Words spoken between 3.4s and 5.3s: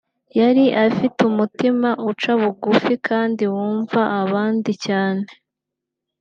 wumva abandi cyane